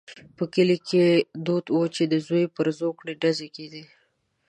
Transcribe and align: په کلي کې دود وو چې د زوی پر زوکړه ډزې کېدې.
په 0.37 0.43
کلي 0.53 0.77
کې 0.87 1.05
دود 1.45 1.65
وو 1.73 1.83
چې 1.95 2.03
د 2.07 2.13
زوی 2.27 2.43
پر 2.55 2.67
زوکړه 2.79 3.13
ډزې 3.21 3.47
کېدې. 3.55 3.83